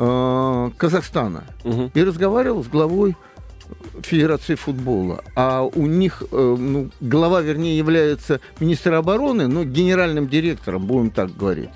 [0.00, 1.44] э, Казахстана.
[1.64, 1.90] Мгм.
[1.94, 3.16] и разговаривал с главой
[4.02, 5.22] Федерации футбола.
[5.36, 11.36] А у них, э, ну, глава, вернее, является министр обороны, но генеральным директором, будем так
[11.36, 11.70] говорить.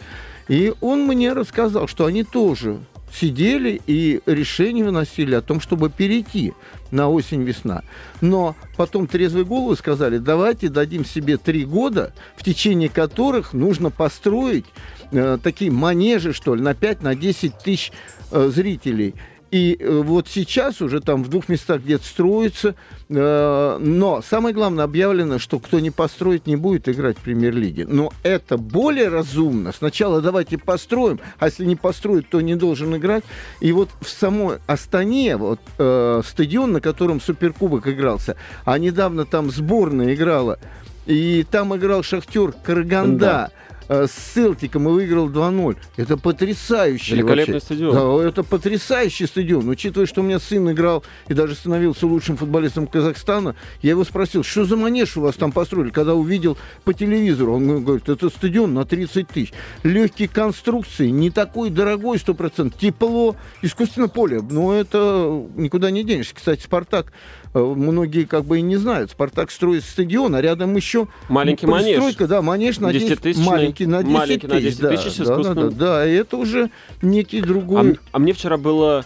[0.49, 2.79] И он мне рассказал, что они тоже
[3.14, 6.53] сидели и решение выносили о том, чтобы перейти
[6.90, 7.83] на осень-весна.
[8.20, 14.66] Но потом трезвые головы сказали, давайте дадим себе три года, в течение которых нужно построить
[15.12, 17.92] э, такие манежи, что ли, на 5-10 тысяч
[18.31, 19.14] э, зрителей.
[19.55, 22.75] И э, вот сейчас уже там в двух местах где-то строится,
[23.09, 27.87] э, но самое главное объявлено, что кто не построит, не будет играть в премьер-лиге.
[27.87, 29.71] Но это более разумно.
[29.71, 33.23] Сначала давайте построим, а если не построить, то не должен играть.
[33.61, 39.53] И вот в самой Астане, вот э, стадион, на котором Суперкубок игрался, а недавно там
[39.53, 40.59] сборная играла,
[41.07, 43.53] и там играл Шахтер Караганда.
[43.88, 45.77] Э, С Селтиком и выиграл 2-0.
[45.97, 47.66] Это потрясающий Великолепный вообще.
[47.66, 47.94] стадион.
[48.23, 49.68] Да, это потрясающий стадион.
[49.68, 54.42] Учитывая, что у меня сын играл и даже становился лучшим футболистом Казахстана, я его спросил,
[54.42, 57.55] что за манеж у вас там построили, когда увидел по телевизору.
[57.55, 59.53] Он говорит, это стадион на 30 тысяч.
[59.83, 64.40] Легкие конструкции, не такой дорогой 100%, тепло, искусственное поле.
[64.42, 66.35] Но это никуда не денешься.
[66.35, 67.12] Кстати, «Спартак»
[67.55, 69.11] многие как бы и не знают.
[69.12, 71.87] «Спартак» строит стадион, а рядом еще Маленький манеж.
[71.97, 73.47] пристройка, да, манеж на 10 Десятитысячный.
[73.47, 76.71] маленький на 10 Маленький на 10 да, тысяч да, да, да, да, это уже
[77.03, 77.81] некий А, другой...
[77.90, 79.05] м- а мне вчера было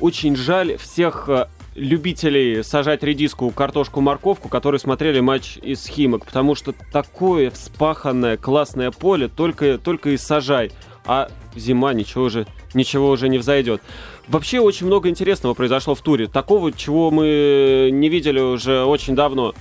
[0.00, 6.54] очень жаль всех э, любителей сажать редиску, картошку, морковку, которые смотрели матч из Химок, потому
[6.54, 10.72] что такое вспаханное классное поле только, только и сажай.
[11.06, 13.82] а зима, ничего уже, ничего уже не взойдет.
[14.30, 16.28] Вообще очень много интересного произошло в туре.
[16.28, 19.54] Такого, чего мы не видели уже очень давно.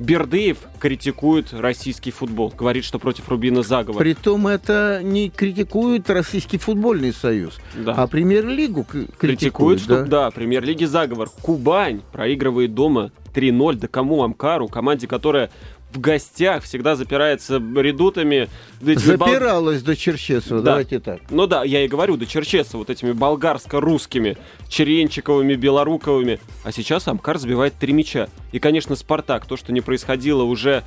[0.00, 2.52] Бердыев критикует российский футбол.
[2.56, 4.00] Говорит, что против Рубина заговор.
[4.00, 7.94] Притом это не критикует Российский футбольный союз, Да.
[7.94, 9.18] а премьер-лигу критикует.
[9.18, 10.24] Критикует, что да.
[10.24, 11.28] да, премьер-лиги заговор.
[11.42, 13.74] Кубань проигрывает дома 3-0.
[13.74, 14.68] Да кому Амкару?
[14.68, 15.50] Команде, которая
[15.92, 18.48] в гостях всегда запирается редутами.
[18.80, 20.70] Запиралась до Черчесова, Да.
[20.72, 21.20] давайте так.
[21.30, 24.36] Ну да, я и говорю, до Черчесова, вот этими болгарско-русскими,
[24.68, 26.40] Черенчиковыми, Белоруковыми.
[26.64, 28.28] А сейчас Амкар забивает три мяча.
[28.52, 30.84] И, конечно, Спартак, то, что не происходило уже,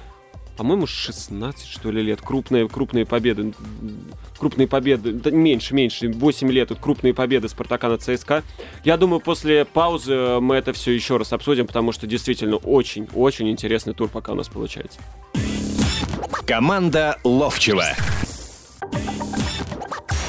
[0.58, 2.22] по-моему, 16, что ли, лет.
[2.22, 3.54] Крупные, крупные победы.
[4.38, 5.12] Крупные победы.
[5.12, 6.10] Да, меньше, меньше.
[6.10, 6.70] 8 лет.
[6.70, 8.44] Вот крупные победы Спартака над ЦСКА.
[8.84, 13.94] Я думаю, после паузы мы это все еще раз обсудим, потому что действительно очень-очень интересный
[13.94, 15.00] тур пока у нас получается.
[16.46, 17.86] Команда Ловчева.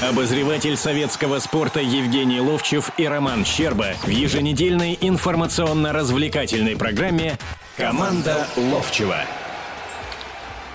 [0.03, 7.39] Обозреватель советского спорта Евгений Ловчев и Роман Щерба в еженедельной информационно-развлекательной программе
[7.77, 9.25] Команда Ловчева.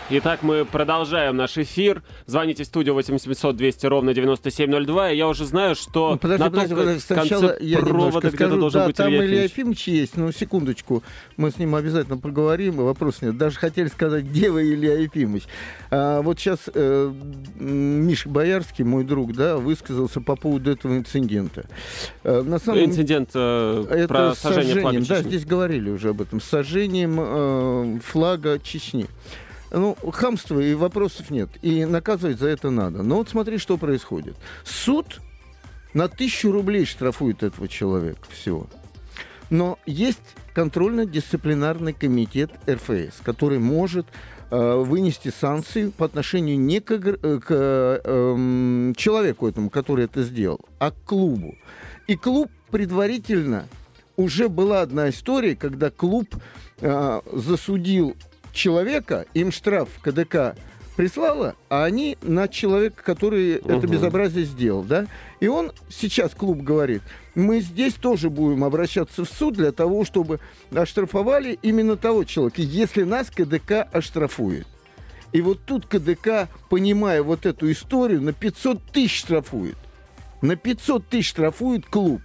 [0.09, 2.01] Итак, мы продолжаем наш эфир.
[2.27, 5.11] Звоните в студию 8700 200 ровно 9702.
[5.11, 8.81] И я уже знаю, что Ну, подожди, на подожди, подожди, сначала я провода где-то должен
[8.81, 9.89] да, быть там Илья Илья Ефимович.
[9.89, 11.03] Есть, ну, секундочку,
[11.35, 13.37] мы с ним обязательно поговорим, и вопрос нет.
[13.37, 15.43] Даже хотели сказать, где вы, Илья Ефимович?
[15.91, 17.13] А, вот сейчас э,
[17.59, 21.65] Миша Боярский, мой друг, да, высказался по поводу этого инцидента.
[22.23, 25.29] Э, на самом Инцидент э, это про сожжение флага да, Чечни.
[25.31, 29.07] здесь говорили уже об этом, сожжением э, флага Чечни.
[29.71, 31.49] Ну, хамства и вопросов нет.
[31.61, 33.03] И наказывать за это надо.
[33.03, 34.35] Но вот смотри, что происходит.
[34.63, 35.19] Суд
[35.93, 38.67] на тысячу рублей штрафует этого человека всего.
[39.49, 40.19] Но есть
[40.53, 44.07] контрольно-дисциплинарный комитет РФС, который может
[44.49, 50.59] э, вынести санкции по отношению не к, э, к, эм, человеку этому, который это сделал,
[50.79, 51.55] а к клубу.
[52.07, 53.67] И клуб предварительно
[54.17, 56.27] уже была одна история, когда клуб
[56.81, 58.15] э, засудил
[58.57, 60.55] человека, им штраф КДК
[60.97, 63.87] прислала, а они на человека, который это Мгм.
[63.91, 65.05] безобразие сделал, да?
[65.39, 67.03] И он сейчас клуб говорит,
[67.35, 70.39] мы здесь тоже будем обращаться в суд для того, чтобы
[70.75, 74.65] оштрафовали именно того человека, если нас КДК оштрафует.
[75.33, 79.75] И вот тут КДК, понимая вот эту историю, на 500 тысяч штрафует.
[80.41, 82.21] На 500 тысяч штрафует клуб.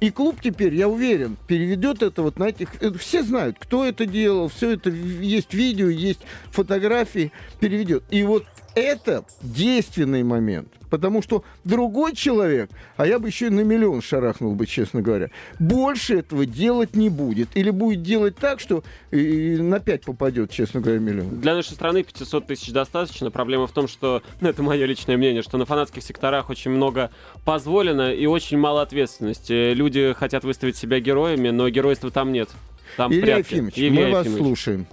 [0.00, 2.74] И клуб теперь, я уверен, переведет это вот на этих...
[2.82, 8.04] это Все знают, кто это делал, все это есть видео, есть фотографии, переведет.
[8.10, 8.44] И вот
[8.76, 10.68] это действенный момент.
[10.90, 15.30] Потому что другой человек, а я бы еще и на миллион шарахнул бы, честно говоря,
[15.58, 17.48] больше этого делать не будет.
[17.56, 21.40] Или будет делать так, что и на 5 попадет, честно говоря, миллион.
[21.40, 23.30] Для нашей страны 500 тысяч достаточно.
[23.30, 27.10] Проблема в том, что, ну, это мое личное мнение, что на фанатских секторах очень много
[27.44, 29.72] позволено и очень мало ответственности.
[29.72, 32.50] Люди хотят выставить себя героями, но геройства там нет.
[32.98, 33.54] Там Илья прятки.
[33.54, 34.44] Ефимович, Илья мы вас Ефимович.
[34.44, 34.86] слушаем.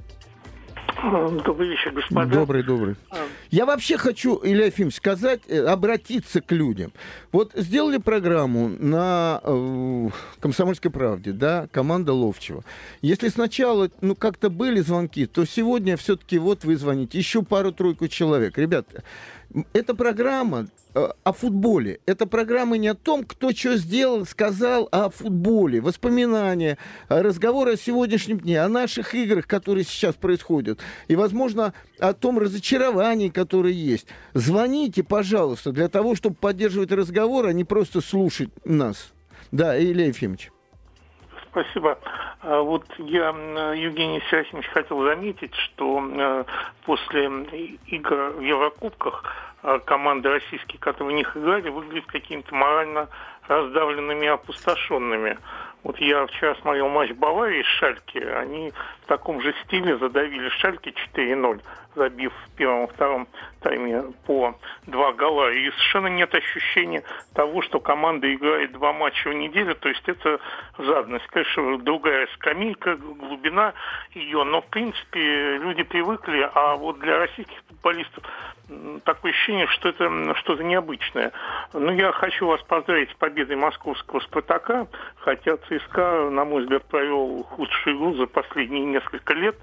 [1.45, 2.33] Добрый вечер, господа.
[2.33, 2.95] Добрый, добрый.
[3.53, 6.91] Я вообще хочу, Илья Ефимович, сказать, э, обратиться к людям.
[7.31, 12.63] Вот сделали программу на э, «Комсомольской правде», да, команда Ловчева.
[13.03, 18.57] Если сначала, ну, как-то были звонки, то сегодня все-таки вот вы звоните, еще пару-тройку человек.
[18.57, 19.03] Ребята,
[19.53, 21.99] м, эта программа э, о футболе.
[22.05, 25.81] Это программа не о том, кто что сделал, сказал, а о футболе.
[25.81, 26.77] Воспоминания,
[27.09, 30.79] э, разговоры о сегодняшнем дне, о наших играх, которые сейчас происходят.
[31.07, 34.07] И, возможно, о том разочаровании, которое есть.
[34.33, 39.13] Звоните, пожалуйста, для того, чтобы поддерживать разговор, а не просто слушать нас.
[39.51, 40.52] Да, Илья Ефимович.
[41.53, 41.99] Спасибо.
[42.41, 46.43] А Вот я, м, Евгений Серафимович, хотел заметить, что э,
[46.83, 47.25] после
[47.85, 49.23] игр в Еврокубках
[49.61, 53.07] э, команды российские, которые в них играли, выглядят какими-то морально
[53.47, 55.37] раздавленными и опустошенными.
[55.83, 58.17] Вот я вчера смотрел матч Баварии с Шальки.
[58.17, 61.61] Они в таком же стиле задавили Шальки 4-0,
[61.95, 63.27] забив в первом и втором
[63.61, 64.55] тайме по
[64.87, 65.51] два гола.
[65.51, 69.75] И совершенно нет ощущения того, что команда играет два матча в неделю.
[69.75, 70.39] То есть это
[70.79, 71.27] жадность.
[71.27, 73.73] Конечно, другая скамейка, глубина
[74.13, 74.45] ее.
[74.45, 76.49] Но, в принципе, люди привыкли.
[76.53, 78.23] А вот для российских футболистов
[79.03, 81.31] такое ощущение, что это что-то необычное.
[81.73, 87.43] Но я хочу вас поздравить с победой московского «Спартака», хотя ЦСКА, на мой взгляд, провел
[87.43, 89.55] худшую игру за последние несколько лет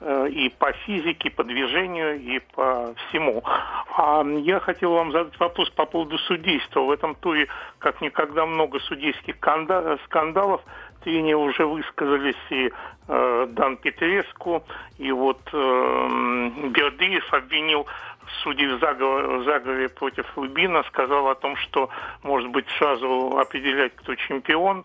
[0.00, 3.42] э, и по физике, и по движению, и по всему.
[3.96, 6.80] А я хотел вам задать вопрос по поводу судейства.
[6.80, 10.60] В этом туре как никогда много судейских канда- скандалов.
[11.02, 12.72] Тренеры уже высказались и
[13.08, 14.64] э, Дан Петреску,
[14.96, 17.86] и вот э, Бердыев обвинил
[18.42, 21.90] судей в заговоре, в заговоре против Рубина сказал о том, что,
[22.22, 24.84] может быть, сразу определять, кто чемпион,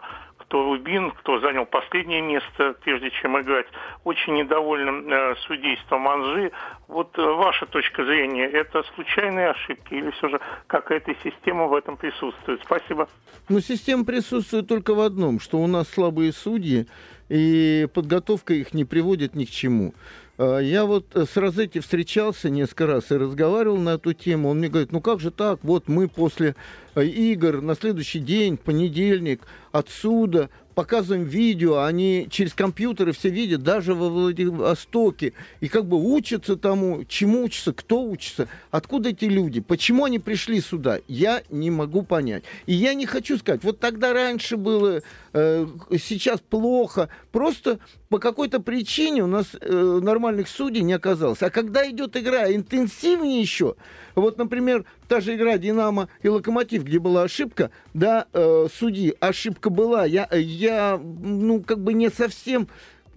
[0.50, 3.68] кто Рубин, кто занял последнее место, прежде чем играть,
[4.04, 6.52] очень недовольным э, судейством Анжи.
[6.88, 11.98] Вот э, ваша точка зрения, это случайные ошибки или все же какая-то система в этом
[11.98, 12.62] присутствует?
[12.66, 13.08] Спасибо.
[13.48, 16.88] Ну, система присутствует только в одном, что у нас слабые судьи,
[17.30, 19.94] и подготовка их не приводит ни к чему.
[20.40, 24.50] А, я вот с Розетти встречался несколько раз и разговаривал на эту тему.
[24.50, 28.58] Он мне говорит, ну как же так, вот мы после э, игр на следующий день,
[28.58, 35.98] понедельник, отсюда показываем видео, они через компьютеры все видят, даже во Владивостоке, и как бы
[35.98, 41.70] учатся тому, чему учатся, кто учится, откуда эти люди, почему они пришли сюда, я не
[41.70, 42.46] могу понять.
[42.66, 45.02] И я не хочу сказать, вот тогда раньше было,
[45.34, 45.68] э,
[46.00, 51.44] сейчас плохо, просто по какой-то причине у нас э, нормальных судей не оказалось.
[51.44, 53.76] А когда идет игра интенсивнее еще,
[54.16, 59.70] вот, например, та же игра «Динамо» и «Локомотив», где была ошибка, да, э, судьи, ошибка
[59.70, 62.68] была, я, я, ну, как бы не совсем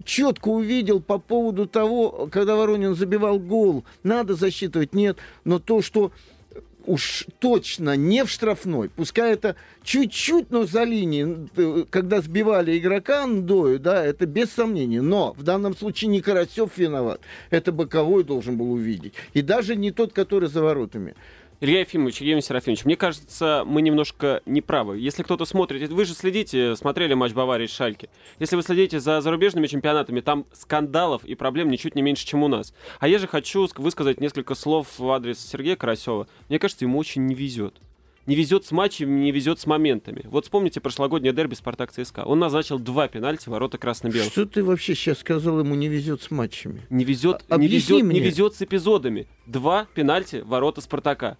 [0.03, 6.11] четко увидел по поводу того, когда Воронин забивал гол, надо засчитывать, нет, но то, что
[6.85, 13.25] уж точно не в штрафной, пускай это чуть-чуть, но за линией, э, когда сбивали игрока
[13.25, 15.01] Ндою, да, это без сомнения.
[15.01, 19.13] Но в данном случае не Карасев виноват, это боковой должен был увидеть.
[19.33, 21.15] И даже не тот, который за воротами.
[21.63, 24.99] Илья Ефимович, Евгений Серафимович, мне кажется, мы немножко неправы.
[24.99, 28.09] Если кто-то смотрит, вы же следите, смотрели матч Баварии с Шальки.
[28.37, 32.49] Если вы следите за зарубежными чемпионатами, там скандалов и проблем ничуть не меньше, чем у
[32.49, 32.73] нас.
[32.99, 36.27] А я же хочу высказать несколько слов в адрес Сергея Карасева.
[36.49, 37.79] Мне кажется, ему очень не везет
[38.25, 40.21] не везет с матчами, не везет с моментами.
[40.25, 42.23] Вот вспомните прошлогоднее дерби Спартак ЦСКА.
[42.25, 44.31] Он назначил два пенальти ворота красно-белых.
[44.31, 46.81] Что ты вообще сейчас сказал, ему не везет с матчами?
[46.89, 48.19] Не везет, а, не везет, мне.
[48.19, 49.27] не везет с эпизодами.
[49.45, 51.37] Два пенальти ворота Спартака.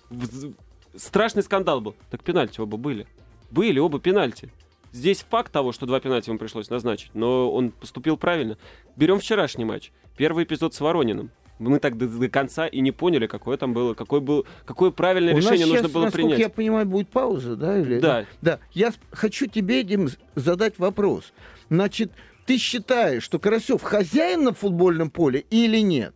[0.96, 1.96] Страшный скандал был.
[2.12, 3.08] Так пенальти оба были.
[3.50, 4.52] Были оба пенальти.
[4.92, 8.58] Здесь факт того, что два пенальти ему пришлось назначить, но он поступил правильно.
[8.96, 9.92] Берем вчерашний матч.
[10.18, 13.94] Первый эпизод с Ворониным мы так до, до конца и не поняли, какое там было,
[13.94, 16.40] какое, был, какое правильное У решение нужно сейчас, было принять.
[16.40, 17.80] я понимаю, будет пауза, да?
[17.80, 18.26] Или, да.
[18.42, 18.60] Да.
[18.72, 21.34] Я хочу тебе, Дим, задать вопрос.
[21.70, 22.12] Значит,
[22.46, 26.14] ты считаешь, что Карасев хозяин на футбольном поле или нет?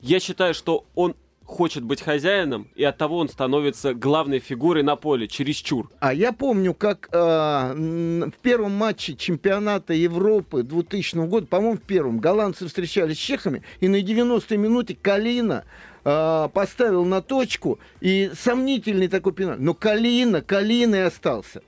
[0.00, 4.96] Я считаю, что он хочет быть хозяином, и от того он становится главной фигурой на
[4.96, 5.90] поле, чересчур.
[6.00, 12.18] А я помню, как э, в первом матче чемпионата Европы 2000 года, по-моему, в первом,
[12.18, 15.64] голландцы встречались с чехами, и на 90-й минуте Калина
[16.04, 19.60] э, поставил на точку, и сомнительный такой пенальти.
[19.60, 21.62] Но Калина, Калина и остался.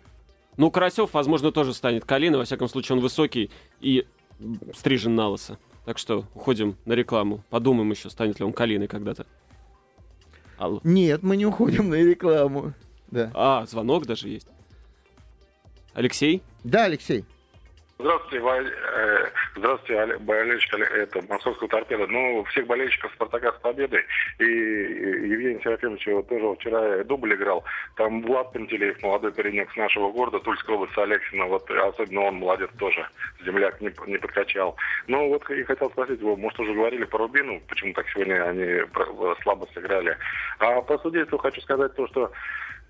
[0.56, 2.38] Ну, Карасев, возможно, тоже станет Калина.
[2.38, 4.06] Во всяком случае, он высокий и
[4.74, 5.58] стрижен на лысо.
[5.84, 7.44] Так что уходим на рекламу.
[7.50, 9.26] Подумаем еще, станет ли он Калиной когда-то.
[10.58, 10.80] Алло.
[10.84, 12.72] Нет, мы не уходим на рекламу.
[13.10, 13.30] Да.
[13.34, 14.48] А, звонок даже есть.
[15.94, 16.42] Алексей?
[16.64, 17.24] Да, Алексей.
[17.98, 18.68] Здравствуйте, Валь...
[18.68, 22.06] Э, здравствуйте, болельщик это московского торпеда.
[22.06, 24.04] Ну, всех болельщиков Спартака с победой.
[24.38, 27.64] И Евгений Серафимович тоже вчера дубль играл.
[27.96, 31.46] Там Влад Пантелеев, молодой паренек с нашего города, Тульской области, Алексина.
[31.46, 33.08] Вот особенно он молодец тоже.
[33.46, 34.76] Земляк не, не подкачал.
[35.06, 38.82] Ну, вот и хотел спросить его, может, уже говорили по Рубину, почему так сегодня они
[39.42, 40.18] слабо сыграли.
[40.58, 42.30] А по судейству хочу сказать то, что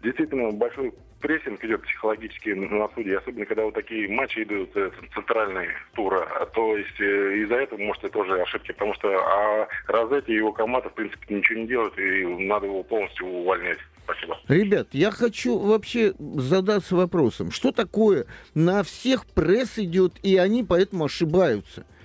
[0.03, 5.71] действительно большой прессинг идет психологически на суде, особенно когда вот такие матчи идут э, центральные
[5.95, 6.27] тура.
[6.55, 10.53] То есть э, из-за этого, может, и тоже ошибки, потому что а Розетти и его
[10.53, 13.79] команда, в принципе, ничего не делают, и надо его полностью увольнять.
[14.05, 14.39] Спасибо.
[14.49, 21.07] Ребят, я хочу вообще задаться вопросом, что такое на всех пресс идет, и они поэтому
[21.07, 21.87] ошибаются–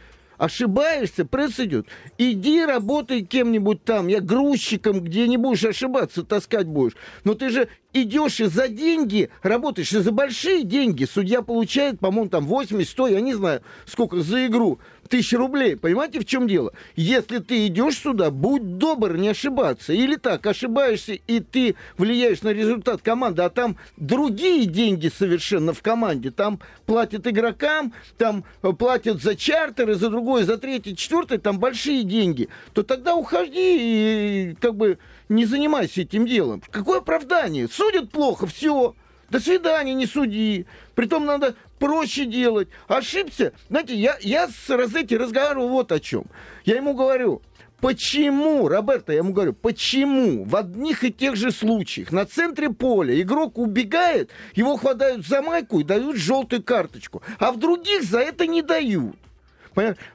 [0.41, 1.85] Ошибаешься, пресс идет.
[2.17, 4.07] Иди работай кем-нибудь там.
[4.07, 6.95] Я грузчиком, где не будешь ошибаться, таскать будешь.
[7.23, 11.05] Но ты же идешь и за деньги работаешь, и за большие деньги.
[11.05, 14.79] Судья получает, по-моему, там 80, 100, я не знаю, сколько за игру,
[15.11, 15.75] тысяч рублей.
[15.75, 16.71] Понимаете, в чем дело?
[16.95, 19.91] Если ты идешь сюда, будь добр, не ошибаться.
[19.91, 25.81] Или так, ошибаешься, и ты влияешь на результат команды, а там другие деньги совершенно в
[25.81, 26.31] команде.
[26.31, 28.45] Там платят игрокам, там
[28.79, 32.47] платят за чартеры, за другое, за третье, четвертое, там большие деньги.
[32.73, 34.97] То тогда уходи и как бы
[35.27, 36.63] не занимайся этим делом.
[36.71, 37.67] Какое оправдание?
[37.67, 38.95] Судят плохо, все.
[39.31, 40.65] До свидания, не суди.
[40.93, 42.67] Притом надо проще делать.
[42.89, 43.53] Ошибся.
[43.69, 46.25] Знаете, я, я с Розетти разговаривал вот о чем.
[46.65, 47.41] Я ему говорю,
[47.79, 53.19] Почему, Роберто, я ему говорю, почему в одних и тех же случаях на центре поля
[53.19, 58.45] игрок убегает, его хватают за майку и дают желтую карточку, а в других за это
[58.45, 59.15] не дают?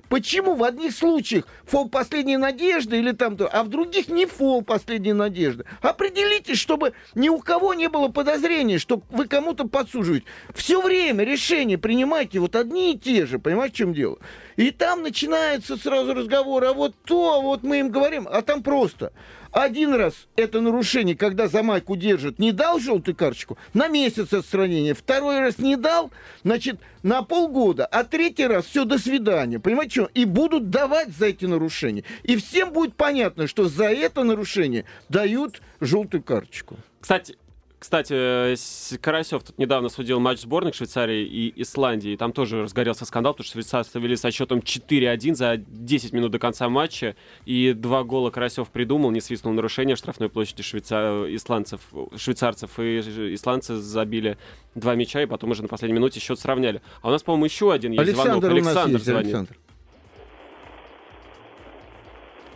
[0.09, 4.63] Почему в одних случаях фол последней надежды или там то, а в других не фол
[4.63, 5.65] последней надежды?
[5.83, 10.27] Определитесь, чтобы ни у кого не было подозрения, что вы кому-то подсуживаете.
[10.55, 14.19] Все время решения принимайте вот одни и те же, понимаете, в чем дело?
[14.57, 19.13] И там начинается сразу разговор, а вот то, вот мы им говорим, а там просто.
[19.57, 24.95] Один раз это нарушение, когда за майку держит, не дал желтую карточку, на месяц отстранения.
[24.95, 26.11] Второй раз не дал,
[26.45, 27.87] значит, на полгода.
[27.87, 29.59] А третий раз все, до свидания.
[29.59, 30.11] Понимаете, что?
[30.15, 32.05] И будут давать за эти нарушения.
[32.23, 36.77] И всем будет понятно, что за это нарушение дают желтую карточку.
[37.01, 37.37] Кстати,
[37.79, 38.57] кстати,
[38.99, 42.13] Карасев тут недавно судил матч сборных Швейцарии и Исландии.
[42.13, 46.31] И там тоже разгорелся скандал, потому что швейцарцы вели со счетом 4-1 за 10 минут
[46.31, 47.17] до конца матча.
[47.45, 51.27] И два гола Карасев придумал, не свистнул нарушение в штрафной площади швейца...
[51.29, 51.81] исландцев,
[52.17, 52.79] швейцарцев.
[52.81, 54.37] И исландцы забили
[54.75, 56.83] два мяча, и потом уже на последней минуте счет сравняли.
[57.03, 58.53] А у нас, по-моему, еще один есть Александр звонок.
[58.53, 59.27] Александр есть, звонит.
[59.27, 59.59] Александр.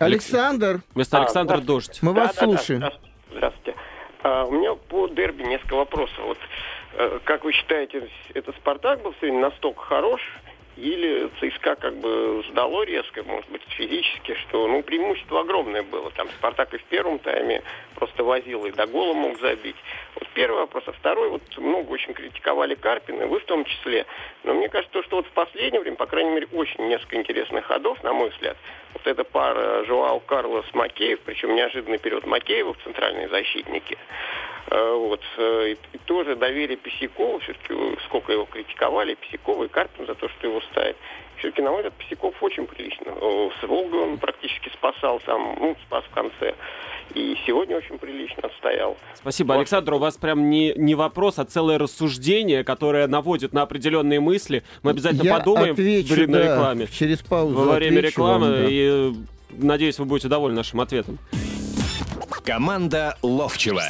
[0.01, 1.63] Александр, Вместо А, Александра да.
[1.65, 1.99] Дождь.
[2.03, 2.57] мы вас Да, да, да.
[2.59, 2.81] слушаем.
[2.81, 3.15] Здравствуйте.
[3.31, 3.75] Здравствуйте.
[4.23, 6.19] А, у меня по дерби несколько вопросов.
[6.25, 6.39] Вот,
[6.95, 10.21] э, как вы считаете, это Спартак был сегодня настолько хорош,
[10.77, 16.11] или ЦСКА как бы сдало резко, может быть, физически, что, ну, преимущество огромное было.
[16.13, 17.63] Там Спартак и в первом тайме
[17.97, 19.77] просто возил и до гола мог забить.
[20.41, 20.85] Первый вопрос.
[20.87, 24.07] А второй, вот много очень критиковали Карпина, вы в том числе.
[24.43, 27.67] Но мне кажется, то, что вот в последнее время, по крайней мере, очень несколько интересных
[27.67, 28.57] ходов, на мой взгляд.
[28.95, 33.99] Вот эта пара Жуау Карлос Макеев, причем неожиданный период Макеева в центральные защитники.
[34.71, 35.21] Э, Вот.
[35.37, 40.27] э, И, тоже доверие Писякова, все-таки э, сколько его критиковали, Писякова и Карпин за то,
[40.31, 40.97] что его ставит.
[41.41, 43.07] Все-таки, на мой взгляд, Писяков очень прилично.
[43.09, 46.55] Э, С Волгой он практически спасал там, ну, спас в конце.
[47.15, 48.97] И сегодня очень прилично отстоял.
[49.15, 49.95] Спасибо, Александр.
[49.95, 54.63] У вас прям не, не вопрос, а целое рассуждение, которое наводит на определенные мысли.
[54.83, 56.87] Мы обязательно Я подумаем отвечу, на да, рекламе.
[56.87, 58.47] через паузу Во время отвечу рекламы.
[58.53, 58.69] вам, да.
[58.71, 59.13] И э,
[59.51, 61.19] надеюсь, вы будете довольны нашим ответом.
[62.45, 63.83] Команда Ловчева.